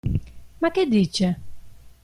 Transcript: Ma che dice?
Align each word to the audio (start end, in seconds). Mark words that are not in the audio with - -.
Ma 0.59 0.71
che 0.71 0.87
dice? 0.87 1.27